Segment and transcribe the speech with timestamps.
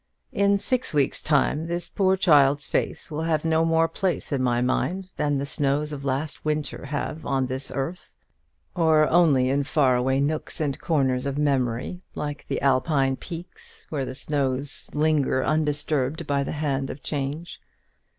[0.31, 4.41] "In six weeks' time this poor child's pale face will have no more place in
[4.41, 8.11] my mind than the snows of last winter have on this earth,
[8.73, 14.03] or only in far away nooks and corners of memory, like the Alpine peaks, where
[14.05, 17.61] the snows linger undisturbed by the hand of change.